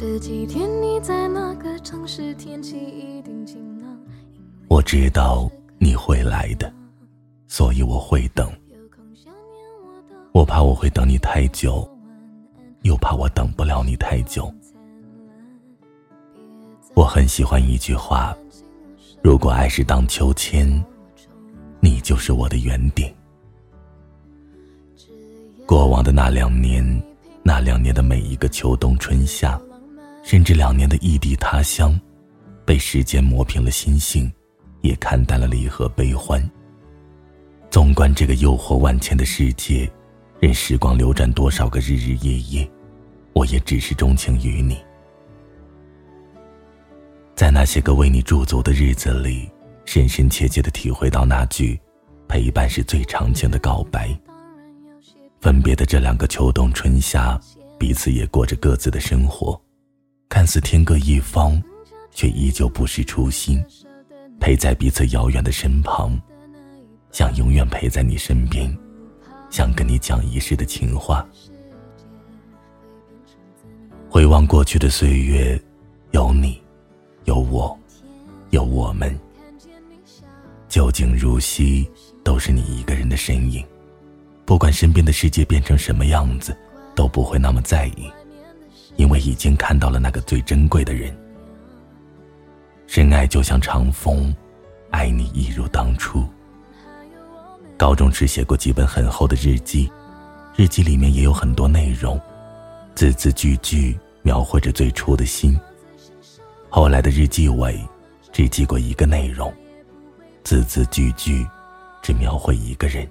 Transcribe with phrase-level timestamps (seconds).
[0.00, 2.32] 这几天你在哪个城市？
[2.36, 4.00] 天气一定晴朗。
[4.66, 5.46] 我知道
[5.78, 6.72] 你会来的，
[7.48, 8.50] 所以我会等。
[10.32, 11.86] 我怕我会等你太久，
[12.80, 14.50] 又怕我等不了你太久。
[16.94, 18.34] 我很喜欢一句话：
[19.22, 20.82] 如果爱是荡秋千，
[21.78, 23.06] 你就是我的圆顶。
[25.66, 26.82] 过往的那两年，
[27.42, 29.60] 那两年的每一个秋冬春夏。
[30.30, 32.00] 甚至两年的异地他乡，
[32.64, 34.32] 被时间磨平了心性，
[34.80, 36.40] 也看淡了离合悲欢。
[37.68, 39.90] 纵观这个诱惑万千的世界，
[40.38, 42.70] 任时光流转多少个日日夜夜，
[43.32, 44.78] 我也只是钟情于你。
[47.34, 49.50] 在那些个为你驻足的日子里，
[49.84, 51.76] 深深切切的体会到那句
[52.30, 54.16] “陪伴是最长情的告白”。
[55.42, 57.36] 分别的这两个秋冬春夏，
[57.80, 59.60] 彼此也过着各自的生活。
[60.30, 61.60] 看似天各一方，
[62.12, 63.62] 却依旧不失初心，
[64.38, 66.16] 陪在彼此遥远的身旁，
[67.10, 68.72] 想永远陪在你身边，
[69.50, 71.26] 想跟你讲一世的情话。
[74.08, 75.60] 回望过去的岁月，
[76.12, 76.62] 有你，
[77.24, 77.76] 有我，
[78.50, 79.18] 有我们，
[80.68, 81.90] 旧景如昔，
[82.22, 83.66] 都是你一个人的身影。
[84.46, 86.56] 不管身边的世界变成什么样子，
[86.94, 88.08] 都不会那么在意。
[88.96, 91.16] 因为已经看到了那个最珍贵的人，
[92.86, 94.34] 深爱就像长风，
[94.90, 96.24] 爱你一如当初。
[97.76, 99.90] 高中时写过几本很厚的日记，
[100.54, 102.20] 日记里面也有很多内容，
[102.94, 105.58] 字字句句描绘着最初的心。
[106.68, 107.80] 后来的日记尾，
[108.32, 109.52] 只记过一个内容，
[110.44, 111.46] 字字句句
[112.02, 113.08] 只描绘一个人。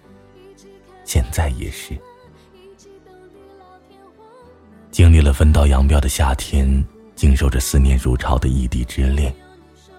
[1.04, 1.98] 现在也是。
[5.00, 6.68] 经历了分道扬镳的夏天，
[7.16, 9.34] 经受着思念如潮的异地之恋，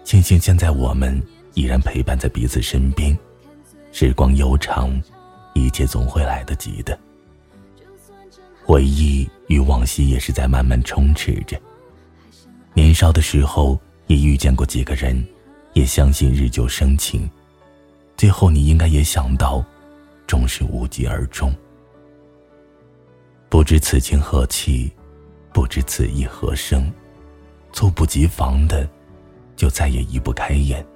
[0.05, 1.19] 庆幸现在我们
[1.55, 3.19] 依然陪伴在彼此身边。
[3.93, 5.03] 时光悠长，
[5.55, 6.99] 一切总会来得及的。
[8.63, 11.59] 回忆与往昔也是在慢慢充斥着。
[12.75, 15.27] 年少的时候也遇见过几个人，
[15.73, 17.27] 也相信日久生情。
[18.19, 19.65] 最后你应该也想到，
[20.27, 21.51] 终是无疾而终。
[23.51, 24.91] 不知此情何期，
[25.53, 26.89] 不知此意何生，
[27.73, 28.89] 猝不及防的，
[29.57, 30.87] 就再也移不开眼。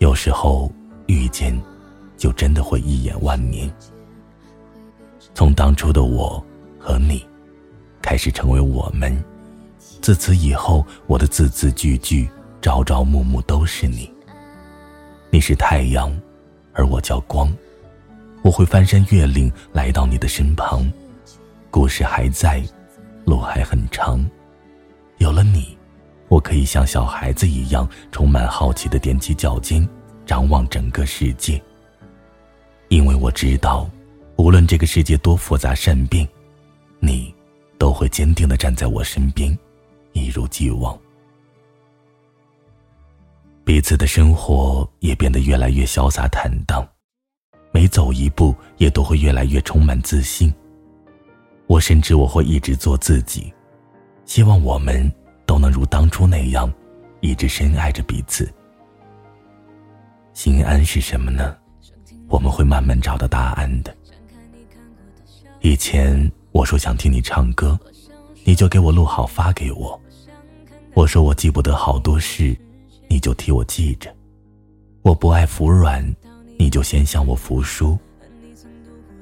[0.00, 0.70] 有时候
[1.06, 1.58] 遇见，
[2.18, 3.72] 就真的会一眼万年。
[5.34, 6.44] 从当初的我
[6.78, 7.26] 和你，
[8.02, 9.16] 开始成为我们，
[10.02, 12.28] 自此以后，我的字字句句、
[12.60, 14.12] 朝朝暮暮都是你。
[15.30, 16.14] 你是太阳，
[16.74, 17.50] 而我叫光，
[18.42, 20.86] 我会翻山越岭来到你的身旁。
[21.74, 22.62] 故事还在，
[23.26, 24.24] 路还很长。
[25.18, 25.76] 有了你，
[26.28, 29.84] 我可以像小孩子一样，充满好奇的踮起脚尖，
[30.24, 31.60] 张望整个世界。
[32.90, 33.90] 因为我知道，
[34.36, 36.24] 无论这个世界多复杂善变，
[37.00, 37.34] 你
[37.76, 39.58] 都会坚定的站在我身边，
[40.12, 40.96] 一如既往。
[43.64, 46.88] 彼此的生活也变得越来越潇洒坦荡，
[47.72, 50.54] 每走一步也都会越来越充满自信。
[51.66, 53.52] 我深知我会一直做自己，
[54.26, 55.10] 希望我们
[55.46, 56.72] 都能如当初那样，
[57.20, 58.52] 一直深爱着彼此。
[60.34, 61.56] 心安是什么呢？
[62.28, 63.94] 我们会慢慢找到答案的。
[65.60, 67.78] 以前我说想听你唱歌，
[68.44, 69.98] 你就给我录好发给我。
[70.92, 72.56] 我说我记不得好多事，
[73.08, 74.14] 你就替我记着。
[75.02, 76.04] 我不爱服软，
[76.58, 77.98] 你就先向我服输。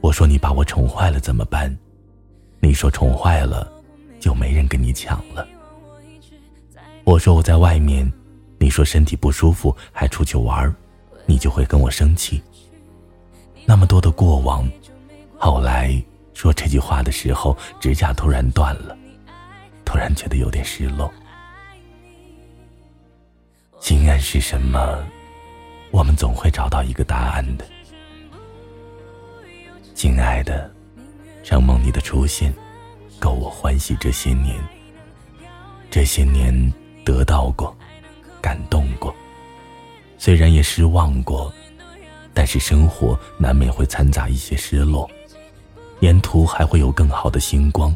[0.00, 1.76] 我说你把我宠坏了怎么办？
[2.64, 3.70] 你说宠坏了，
[4.20, 5.44] 就没人跟你抢了。
[7.02, 8.10] 我说我在外面，
[8.56, 10.72] 你说身体不舒服还出去玩
[11.26, 12.40] 你就会跟我生气。
[13.66, 14.70] 那么多的过往，
[15.36, 16.00] 后来
[16.34, 18.96] 说这句话的时候，指甲突然断了，
[19.84, 21.12] 突然觉得有点失落。
[23.80, 25.04] 心安是什么？
[25.90, 27.64] 我们总会找到一个答案的，
[29.94, 30.72] 亲爱的。
[31.44, 32.54] 让梦里的出现，
[33.18, 34.56] 够我欢喜这些年。
[35.90, 36.72] 这些年
[37.04, 37.76] 得到过，
[38.40, 39.14] 感动过，
[40.16, 41.52] 虽然也失望过，
[42.32, 45.10] 但是生活难免会掺杂一些失落，
[46.00, 47.94] 沿途还会有更好的星光。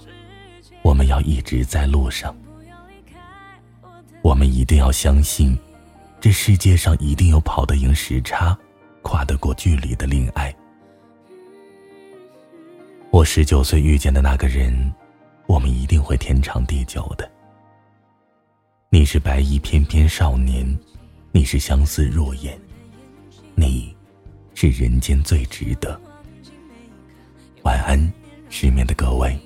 [0.82, 2.36] 我们要一直在路上，
[4.22, 5.58] 我们一定要相信，
[6.20, 8.56] 这世界上一定有跑得赢时差、
[9.02, 10.54] 跨得过距离的恋爱。
[13.26, 14.72] 十九岁遇见的那个人，
[15.46, 17.28] 我们一定会天长地久的。
[18.88, 20.64] 你是白衣翩翩少年，
[21.32, 22.58] 你是相思若眼，
[23.56, 23.94] 你
[24.54, 26.00] 是人间最值得。
[27.64, 28.00] 晚安，
[28.48, 29.36] 失眠的各位。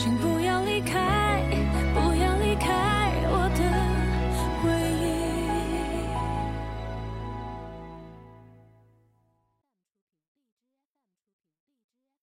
[0.00, 0.49] 请不要。